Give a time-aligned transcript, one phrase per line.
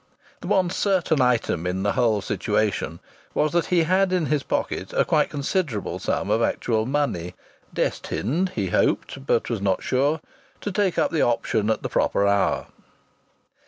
[0.39, 2.99] The one certain item in the whole situation
[3.35, 7.35] was that he had in his pocket a quite considerable sum of actual money,
[7.71, 10.19] destined he hoped, but was not sure
[10.61, 12.65] to take up the option at the proper hour.